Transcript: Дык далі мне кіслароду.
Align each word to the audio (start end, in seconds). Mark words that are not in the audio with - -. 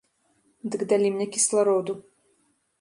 Дык 0.75 0.81
далі 0.95 1.07
мне 1.17 1.27
кіслароду. 1.37 1.93